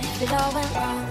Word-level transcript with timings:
What 0.00 0.08
if 0.08 0.22
it 0.22 0.32
all 0.32 0.52
went 0.54 0.74
wrong? 0.76 1.04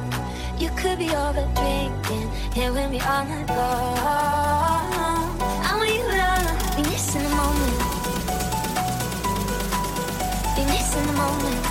You 0.58 0.70
could 0.72 0.98
be 0.98 1.12
over 1.12 1.48
drinking, 1.54 2.28
here 2.56 2.74
with 2.74 2.90
me 2.90 3.00
all 3.02 3.24
night 3.24 3.48
long. 3.50 5.38
I 5.40 5.76
want 5.78 5.94
you 5.94 6.02
to 6.10 6.76
be 6.76 6.82
missing 6.90 7.22
the 7.22 7.30
moment. 7.30 7.78
Be 10.56 10.64
missing 10.74 11.06
the 11.06 11.14
moment. 11.22 11.62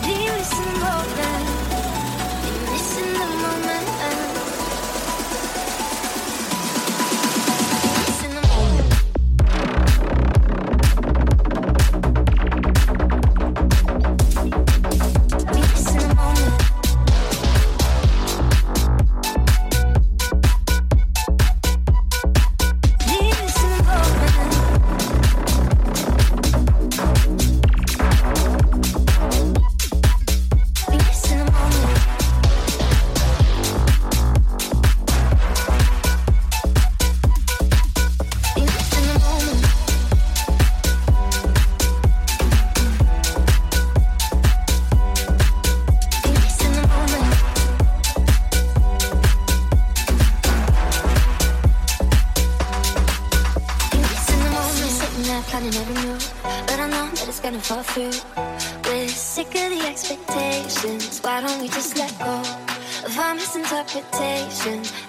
Be 0.00 0.14
missing 0.32 0.68
the 0.72 0.78
moment. 0.80 1.46
Be 2.42 2.52
missing 2.72 3.12
the 3.12 3.26
moment. 3.44 3.93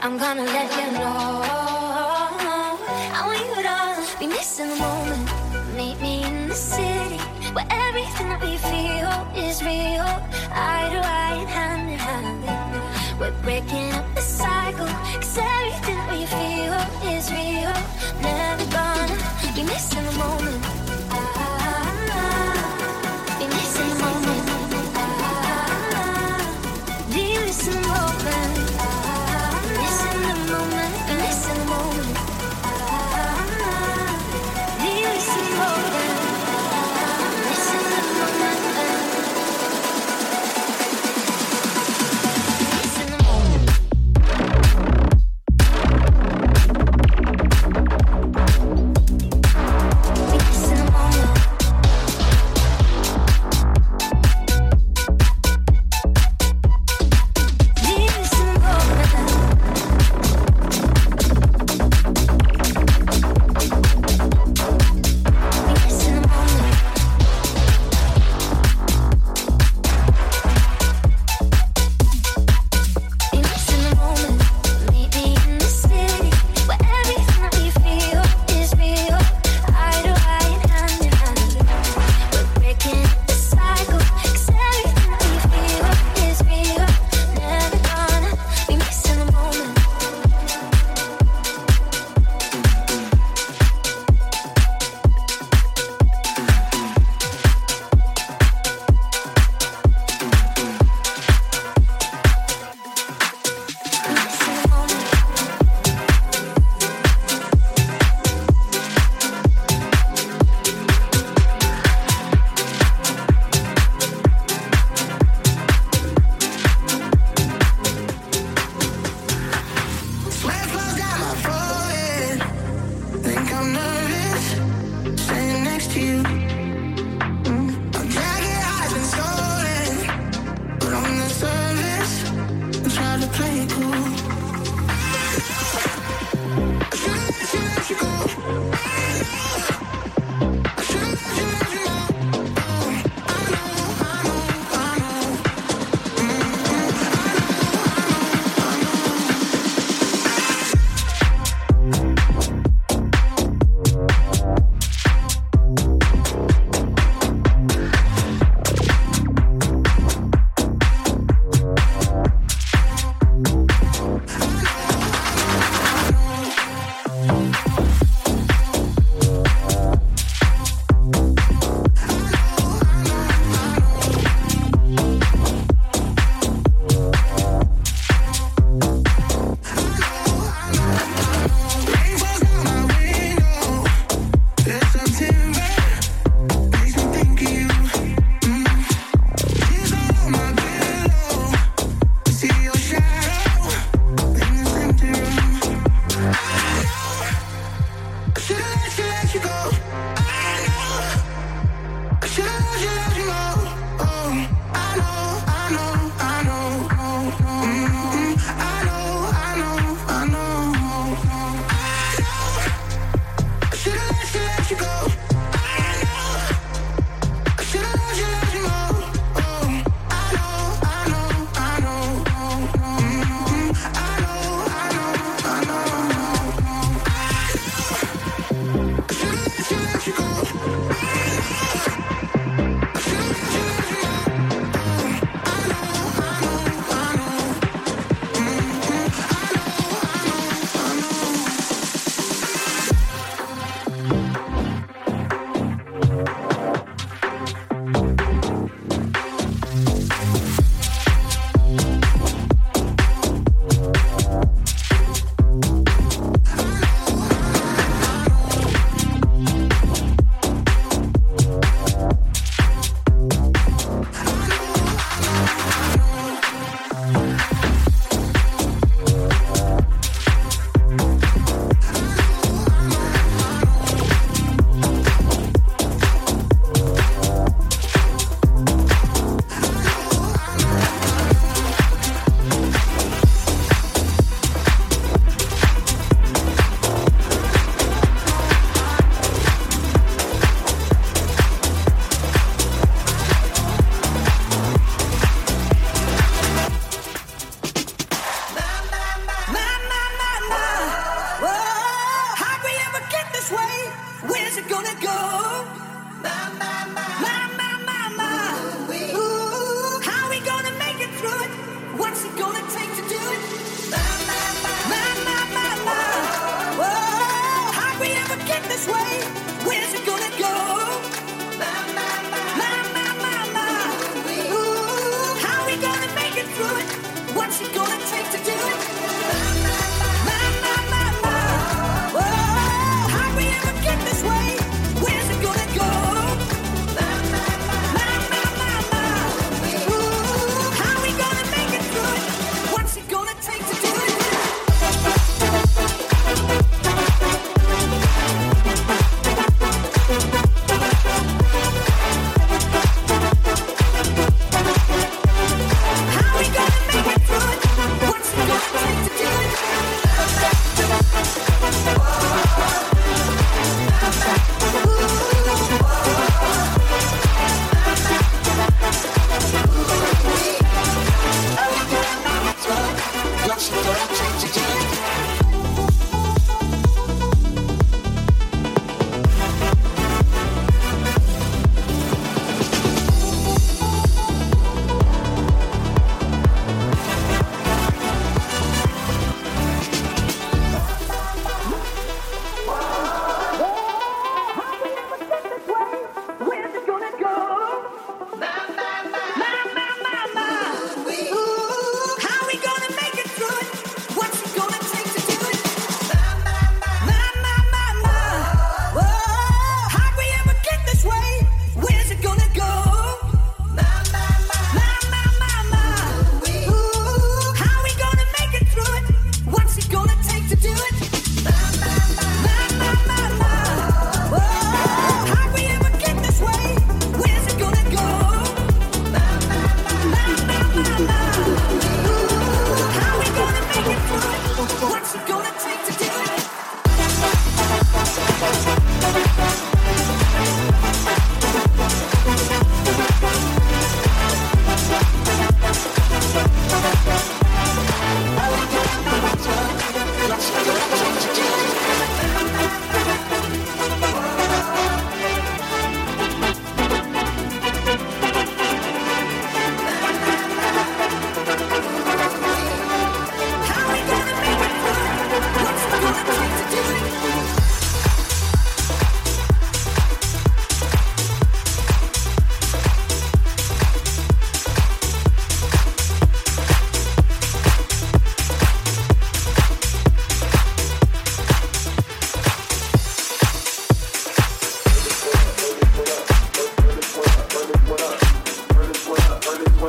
I'm 0.01 0.17
gonna 0.17 0.43
let 0.43 0.69
you 0.77 0.91
know. 0.99 1.41
I 3.17 3.23
want 3.25 3.39
you 3.39 3.63
to 3.63 4.19
be 4.19 4.27
missing 4.27 4.69
the 4.69 4.75
moment. 4.75 5.29
Meet 5.75 6.01
me 6.01 6.23
in 6.23 6.49
the 6.49 6.55
city 6.55 7.17
where 7.53 7.65
everything 7.69 8.29
that 8.29 8.41
we 8.41 8.57
feel 8.57 9.11
is 9.35 9.63
real. 9.63 10.05
Eye 10.51 10.89
to 10.91 10.99
eye 10.99 11.37
and 11.39 11.49
hand 11.49 11.89
in 11.89 11.99
hand. 11.99 13.19
We're 13.19 13.31
breaking 13.41 13.91
up 13.93 14.05
the 14.15 14.21
cycle. 14.21 14.87
Cause 14.87 15.37
everything 15.37 15.95
that 15.95 16.11
we 16.11 16.25
feel 16.25 16.75
is 17.13 17.31
real. 17.31 17.73
Never 18.21 18.65
gonna 18.71 19.17
be 19.55 19.63
missing 19.63 20.05
the 20.05 20.11
moment. 20.13 20.74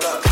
This 0.00 0.25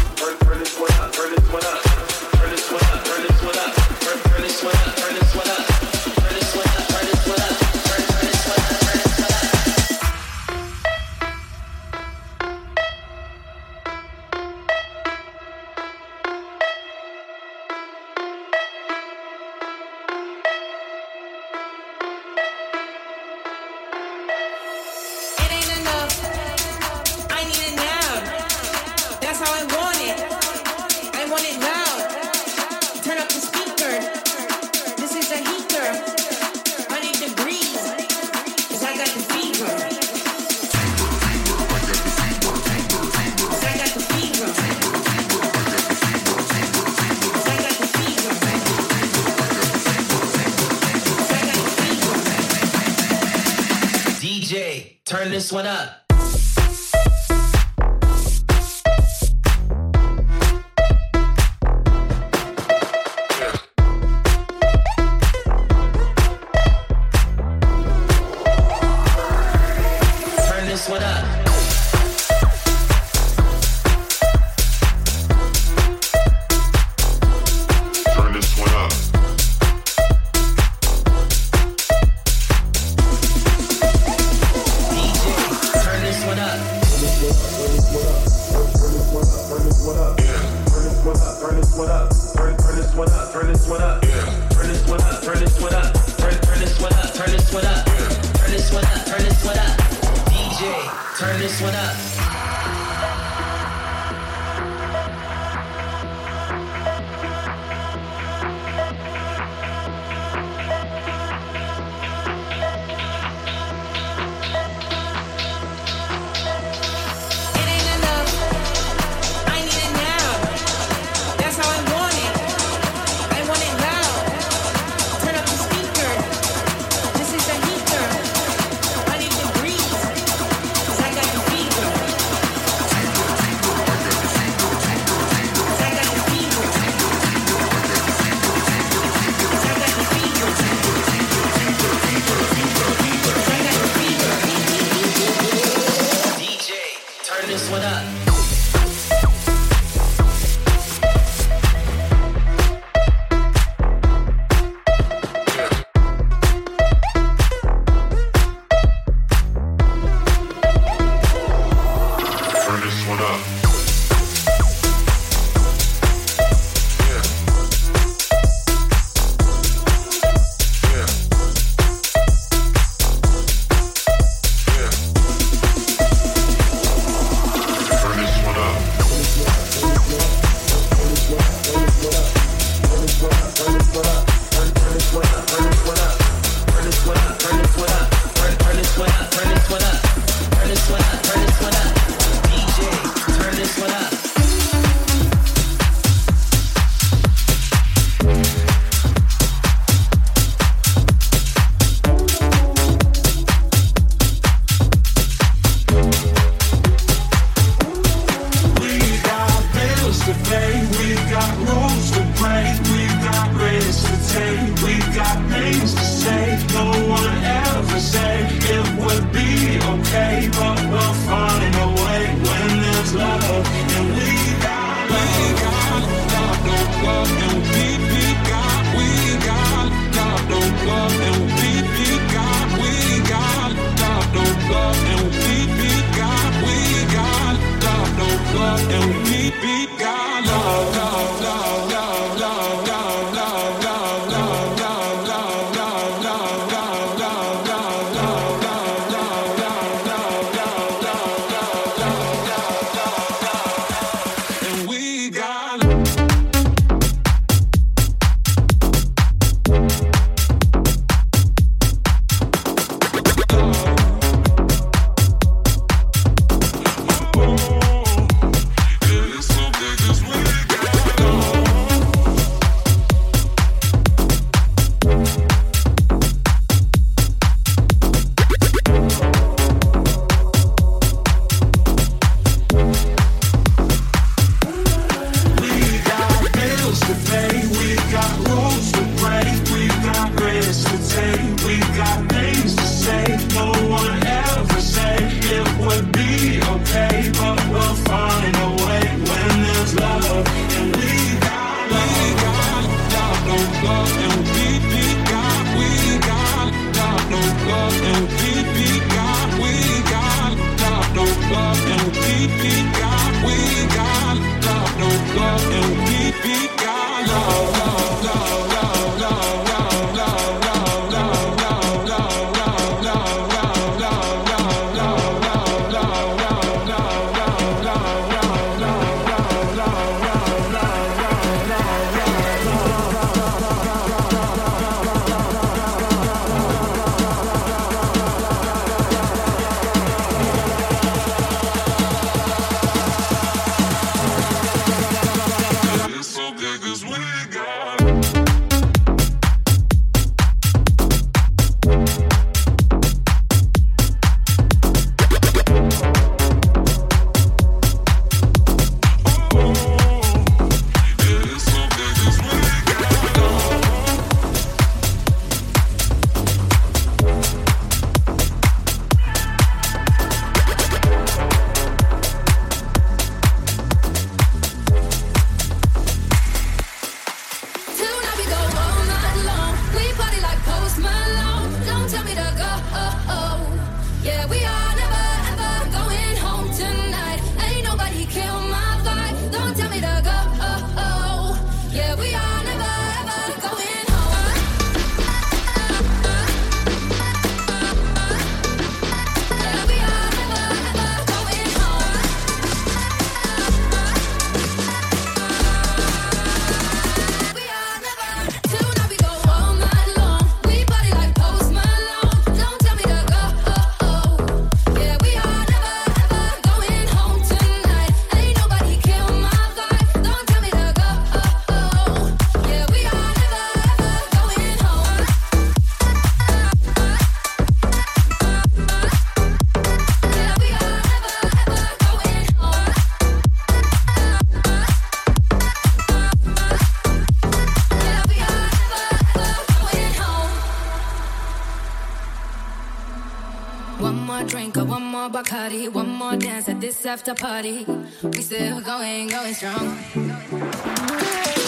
after 447.07 447.35
party. 447.35 447.87
We 448.23 448.43
still 448.43 448.81
going, 448.83 449.29
going 449.29 449.55
strong. 449.55 449.97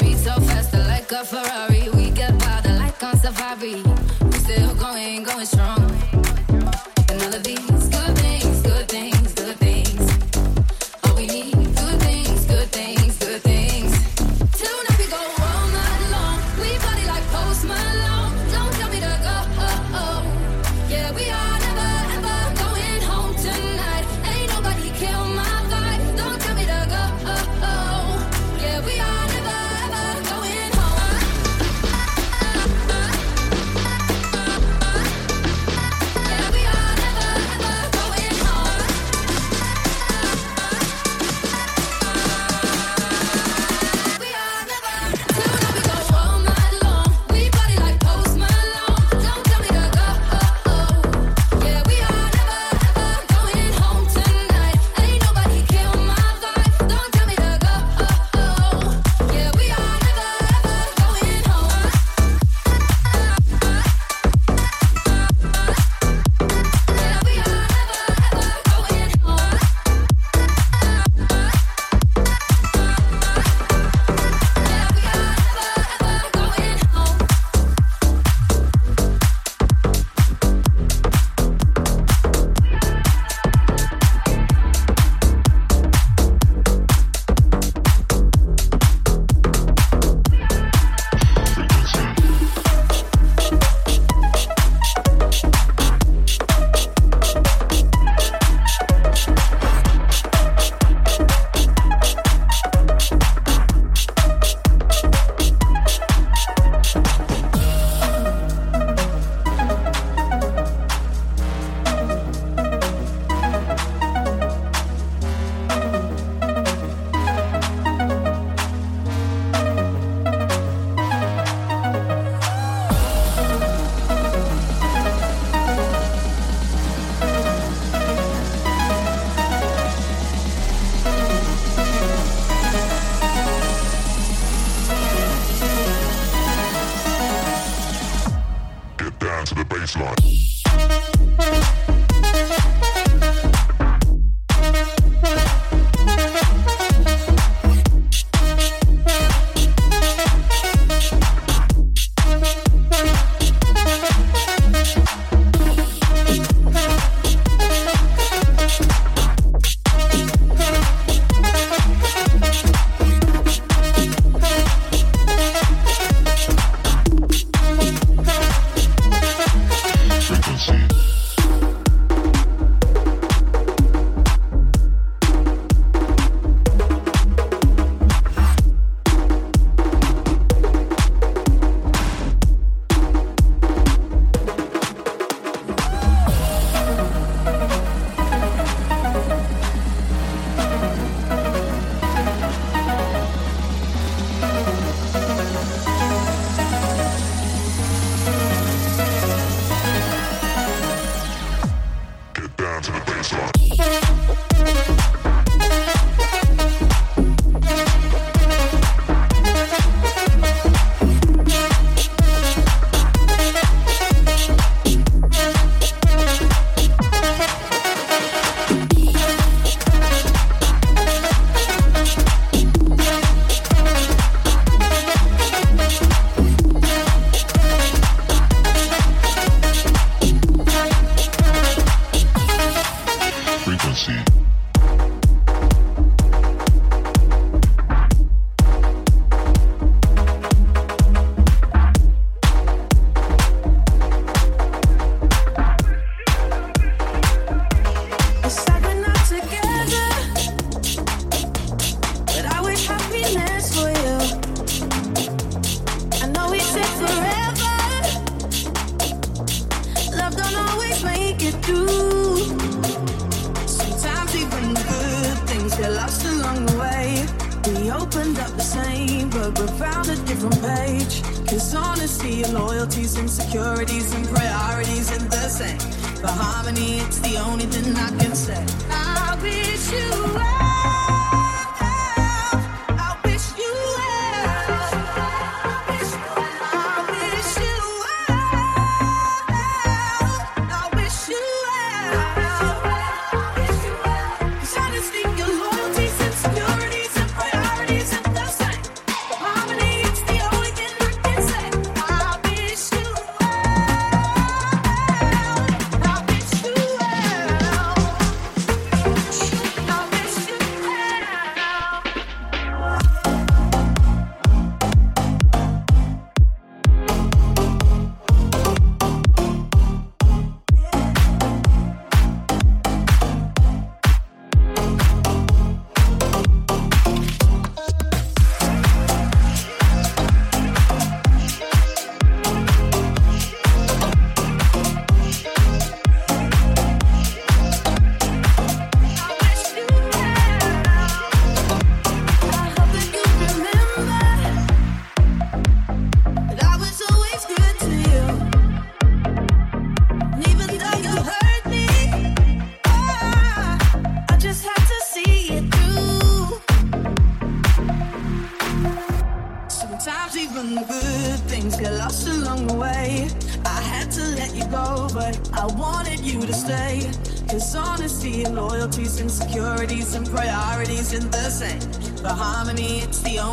Beat 0.01 0.19
so 0.19 0.35
fast, 0.41 0.75
like 0.75 1.11
a 1.11 1.25
Ferrari. 1.25 1.76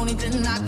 only 0.03 0.15
did 0.15 0.35
not 0.43 0.62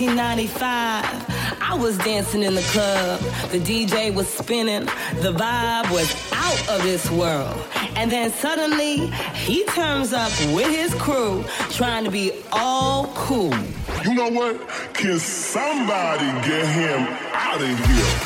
1995, 0.00 1.60
I 1.60 1.74
was 1.74 1.98
dancing 1.98 2.42
in 2.42 2.54
the 2.54 2.62
club. 2.72 3.20
The 3.50 3.58
DJ 3.58 4.14
was 4.14 4.26
spinning. 4.26 4.86
The 5.20 5.32
vibe 5.32 5.90
was 5.90 6.10
out 6.32 6.68
of 6.70 6.82
this 6.82 7.10
world. 7.10 7.62
And 7.96 8.10
then 8.10 8.32
suddenly, 8.32 9.08
he 9.34 9.64
turns 9.64 10.14
up 10.14 10.32
with 10.54 10.68
his 10.68 10.94
crew, 10.94 11.44
trying 11.70 12.04
to 12.04 12.10
be 12.10 12.32
all 12.52 13.08
cool. 13.14 13.54
You 14.02 14.14
know 14.14 14.30
what? 14.30 14.66
Can 14.94 15.18
somebody 15.18 16.26
get 16.48 16.66
him 16.66 17.06
out 17.34 17.60
of 17.60 17.68
here? 17.68 17.76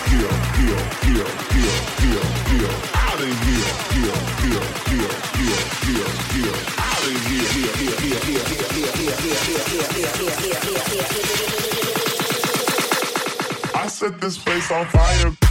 Here, 0.06 0.30
here, 0.54 0.82
here, 1.02 1.26
here, 1.50 1.76
here, 1.98 2.24
here. 2.46 2.70
Out 2.94 3.20
of 3.20 3.32
here, 3.42 3.66
here, 3.90 4.16
here, 4.40 4.62
here, 4.86 5.10
here, 5.34 5.64
here, 5.82 6.54
here. 6.54 6.75
Set 13.96 14.20
this 14.20 14.36
place 14.36 14.70
on 14.70 14.84
fire. 14.88 15.45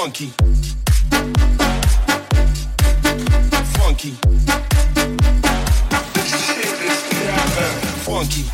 funky. 0.00 0.32
Funky. 3.76 4.12
Funky. 8.06 8.44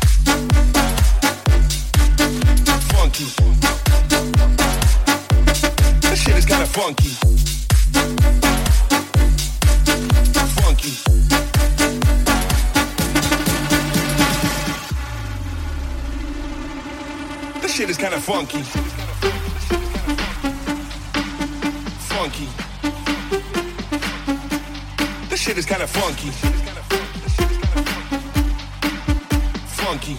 Funky. 2.91 3.25
This 6.01 6.21
shit 6.21 6.35
is 6.35 6.45
kinda 6.45 6.65
funky. 6.65 7.11
Funky. 10.59 11.27
shit 17.77 17.89
is 17.89 17.97
kinda 17.97 18.19
funky. 18.19 18.96
funky. 22.17 22.47
This 25.29 25.39
shit 25.39 25.55
is 25.55 25.67
kind 25.67 25.83
of 25.83 25.89
funky. 25.91 26.31
Funky. 29.81 30.17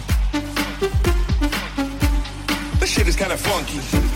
This 2.79 2.89
shit 2.89 3.07
is 3.07 3.17
kind 3.17 3.33
of 3.33 3.41
funky. 3.41 4.08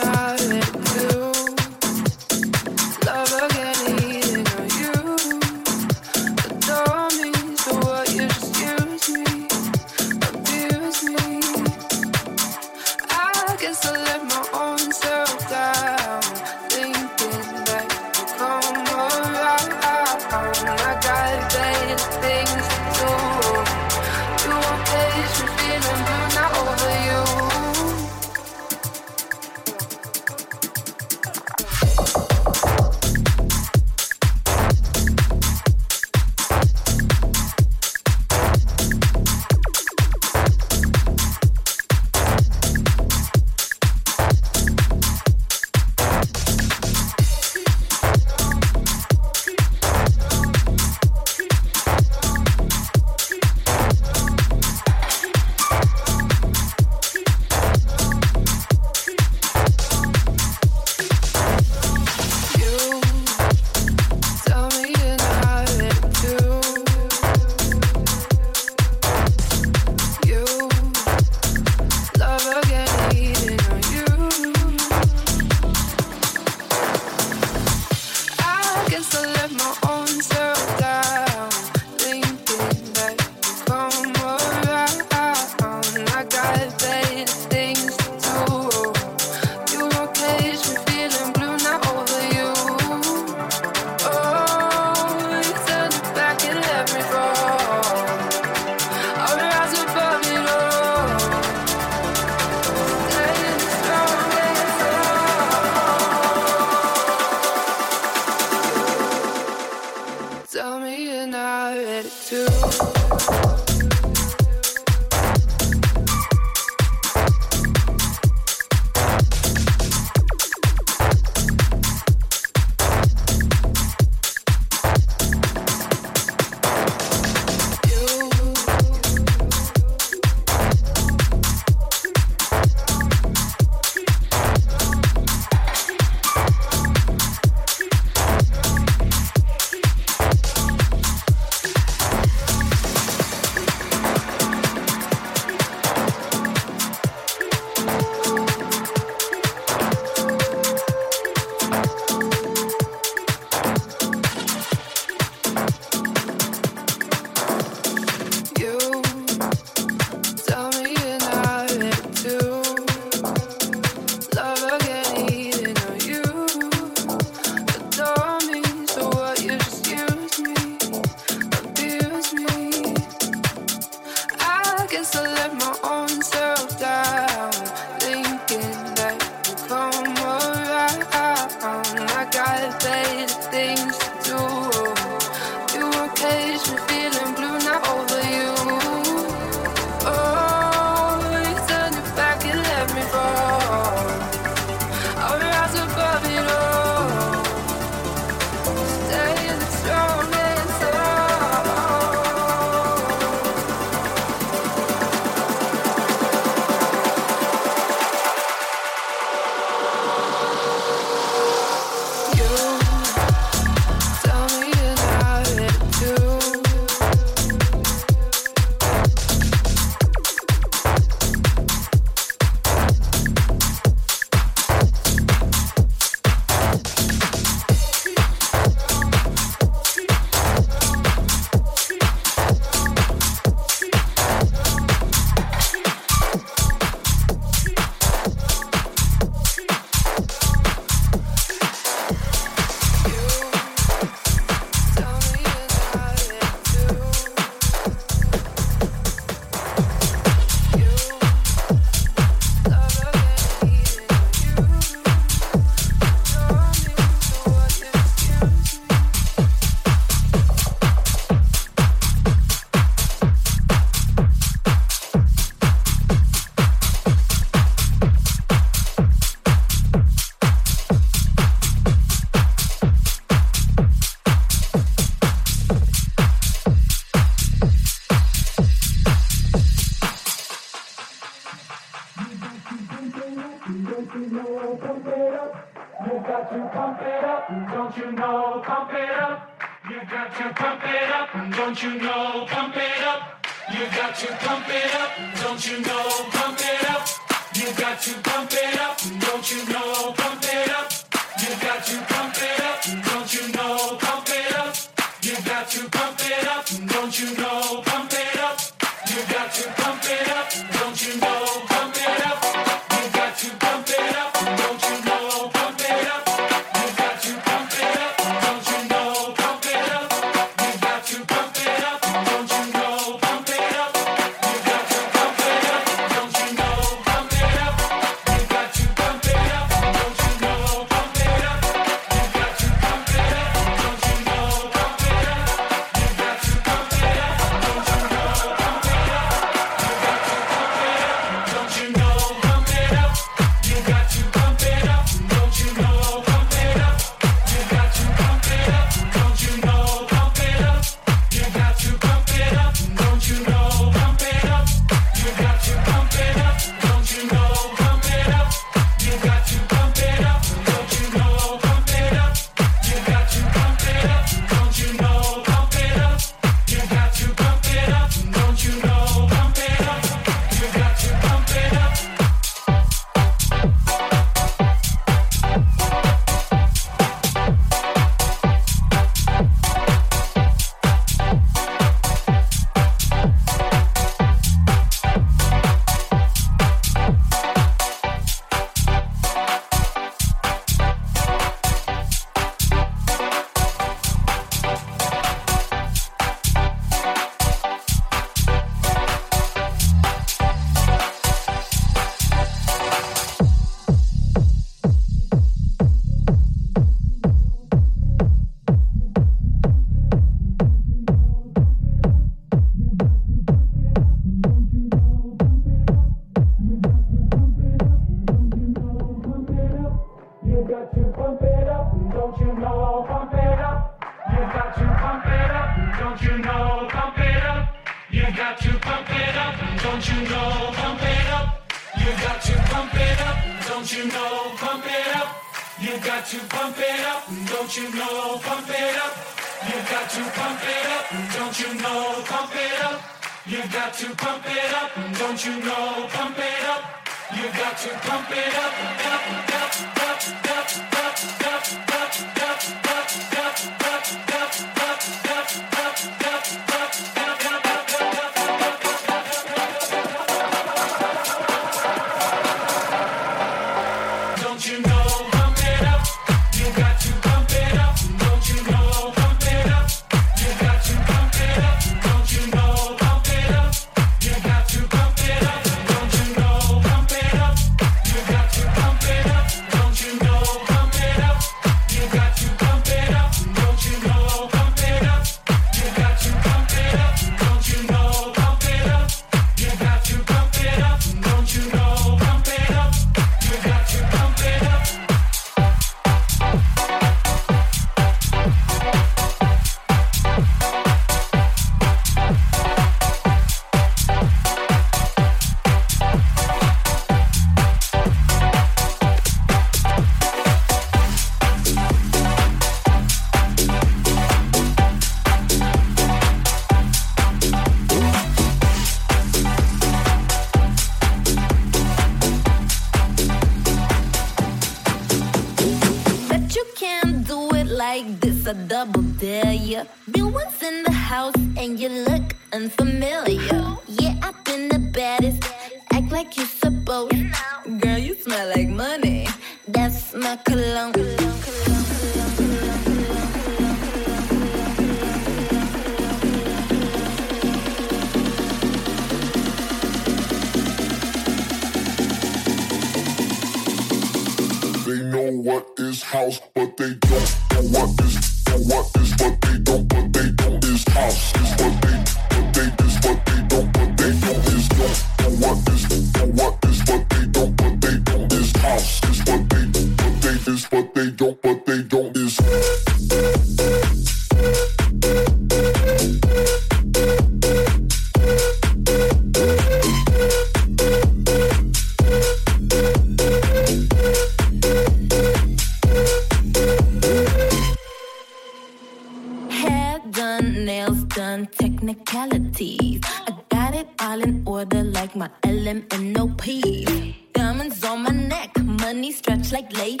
technicalities. 592.04 593.00
I 593.04 593.34
got 593.48 593.74
it 593.74 593.88
all 594.00 594.20
in 594.20 594.42
order 594.46 594.82
like 594.82 595.16
my 595.16 595.30
LMNOP. 595.42 597.32
Diamonds 597.32 597.84
on 597.84 598.02
my 598.02 598.10
neck, 598.10 598.58
money 598.62 599.12
stretched 599.12 599.52
like 599.52 599.72
late 599.76 600.00